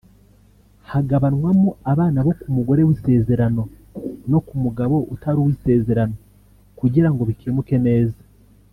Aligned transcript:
Hagabanwamo 0.91 1.69
abana 1.91 2.19
bo 2.25 2.33
ku 2.39 2.47
mugore 2.55 2.81
w’isezerano 2.87 3.63
no 4.31 4.39
ku 4.47 4.53
mugabo 4.63 4.95
utari 5.13 5.37
uw’isezerano 5.41 6.15
kugira 6.79 7.09
ngo 7.11 7.21
bikemuke 7.29 7.77
neza 7.87 8.21